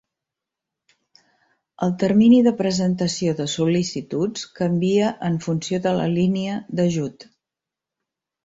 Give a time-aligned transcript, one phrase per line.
[1.87, 7.29] El termini de presentació de sol·licituds canvia en funció de la línia d'ajut.